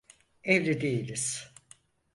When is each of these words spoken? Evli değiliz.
Evli 0.43 0.81
değiliz. 0.81 1.53